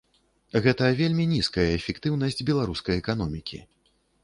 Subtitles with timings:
[0.65, 3.63] Гэта вельмі нізкая эфектыўнасць беларускай эканомікі.